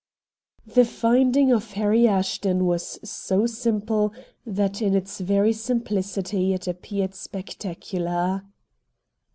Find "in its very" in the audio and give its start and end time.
4.81-5.53